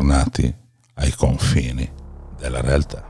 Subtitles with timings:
[0.00, 0.54] bentornati
[0.94, 1.88] ai confini
[2.38, 3.08] della realtà.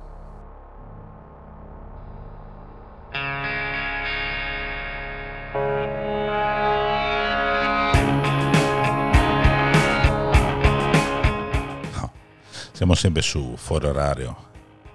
[12.72, 14.36] Siamo sempre su fuori orario,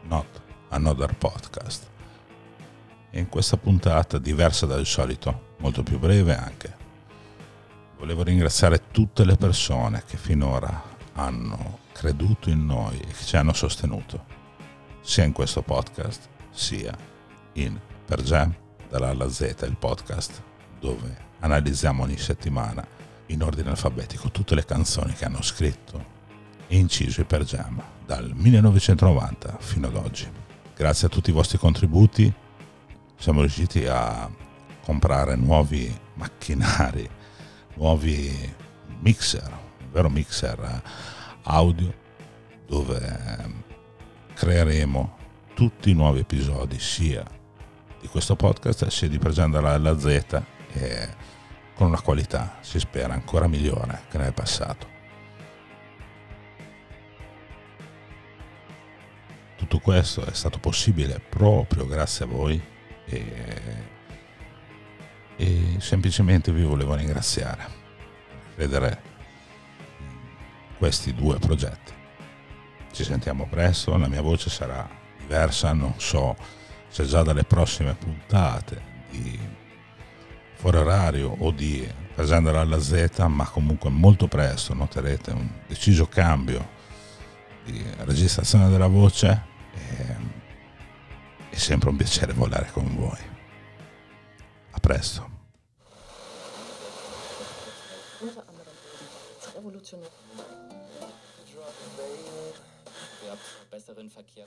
[0.04, 0.26] not
[0.70, 1.88] another podcast.
[3.12, 6.76] E in questa puntata, diversa dal solito, molto più breve anche,
[7.98, 13.54] volevo ringraziare tutte le persone che finora hanno creduto in noi e che ci hanno
[13.54, 14.26] sostenuto,
[15.02, 16.96] sia in questo podcast, sia
[17.54, 18.54] in Per Jam,
[18.90, 20.42] dalla alla Z, il podcast
[20.80, 22.86] dove analizziamo ogni settimana
[23.28, 26.14] in ordine alfabetico tutte le canzoni che hanno scritto
[26.68, 30.30] e inciso i Per Jam dal 1990 fino ad oggi.
[30.76, 32.32] Grazie a tutti i vostri contributi
[33.18, 34.30] siamo riusciti a
[34.84, 37.10] comprare nuovi macchinari,
[37.76, 38.54] nuovi
[39.00, 39.65] mixer,
[39.96, 40.82] vero mixer
[41.44, 41.94] audio
[42.68, 43.64] dove ehm,
[44.34, 45.18] creeremo
[45.54, 47.24] tutti i nuovi episodi sia
[48.02, 50.42] di questo podcast sia di Presentare alla Z
[51.76, 54.88] con una qualità si spera ancora migliore che nel passato.
[59.56, 62.62] Tutto questo è stato possibile proprio grazie a voi
[63.06, 63.34] e,
[65.38, 67.84] e semplicemente vi volevo ringraziare.
[68.56, 69.14] Credere
[70.78, 71.94] questi due progetti.
[72.92, 76.36] Ci sentiamo presto, la mia voce sarà diversa, non so
[76.88, 79.38] se già dalle prossime puntate di
[80.56, 86.66] Fuori Orario o di Presendere alla Z, ma comunque molto presto noterete un deciso cambio
[87.66, 90.16] di registrazione della voce e
[91.50, 93.20] è sempre un piacere volare con voi.
[94.72, 95.30] A presto.
[99.66, 100.10] revolutionär.
[103.22, 103.40] Wir haben
[103.72, 104.46] besseren Verkehr.